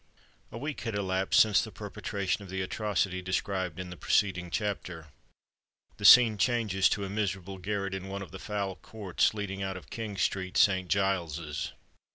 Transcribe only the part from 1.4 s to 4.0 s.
the perpetration of the atrocity described in the